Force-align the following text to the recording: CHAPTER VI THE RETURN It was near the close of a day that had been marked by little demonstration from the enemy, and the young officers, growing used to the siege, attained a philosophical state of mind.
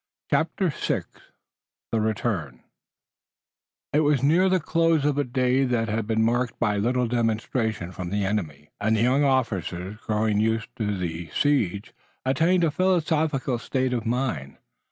CHAPTER 0.31 0.69
VI 0.69 1.03
THE 1.91 2.01
RETURN 2.01 2.63
It 3.93 3.99
was 3.99 4.23
near 4.23 4.49
the 4.49 4.59
close 4.59 5.05
of 5.05 5.19
a 5.19 5.23
day 5.23 5.63
that 5.63 5.89
had 5.89 6.07
been 6.07 6.23
marked 6.25 6.57
by 6.57 6.77
little 6.77 7.05
demonstration 7.07 7.91
from 7.91 8.09
the 8.09 8.25
enemy, 8.25 8.71
and 8.79 8.95
the 8.97 9.03
young 9.03 9.23
officers, 9.23 9.97
growing 9.97 10.39
used 10.39 10.75
to 10.77 10.97
the 10.97 11.29
siege, 11.39 11.93
attained 12.25 12.63
a 12.63 12.71
philosophical 12.71 13.59
state 13.59 13.93
of 13.93 14.07
mind. 14.07 14.57